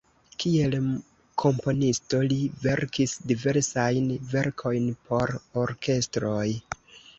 Kiel 0.43 0.77
komponisto 1.43 2.21
li 2.31 2.39
verkis 2.63 3.15
diversajn 3.33 4.09
verkojn 4.33 4.91
por 5.11 5.37
orkestroj. 5.67 6.45